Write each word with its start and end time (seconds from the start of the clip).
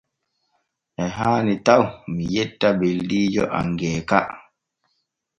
E 1.03 1.05
haani 1.17 1.53
taw 1.65 1.83
mi 2.13 2.23
yetta 2.35 2.67
beldiijo 2.79 3.43
am 3.57 3.67
Geeka. 3.79 4.19